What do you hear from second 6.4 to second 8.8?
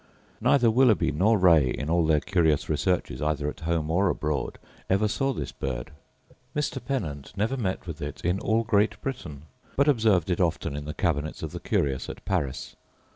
Mr. Pennant never met with it in all